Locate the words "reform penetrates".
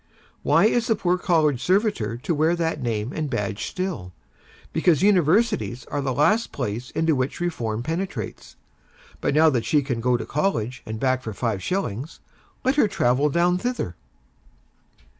7.39-8.55